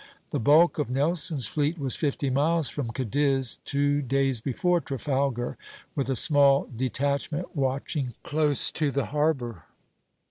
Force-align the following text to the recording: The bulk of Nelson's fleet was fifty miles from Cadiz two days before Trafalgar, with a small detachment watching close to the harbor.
The 0.31 0.39
bulk 0.39 0.79
of 0.79 0.89
Nelson's 0.89 1.45
fleet 1.45 1.77
was 1.77 1.95
fifty 1.95 2.31
miles 2.31 2.69
from 2.69 2.89
Cadiz 2.89 3.59
two 3.65 4.01
days 4.01 4.41
before 4.41 4.81
Trafalgar, 4.81 5.57
with 5.95 6.09
a 6.09 6.15
small 6.15 6.67
detachment 6.73 7.55
watching 7.55 8.15
close 8.23 8.71
to 8.71 8.89
the 8.89 9.05
harbor. 9.05 9.65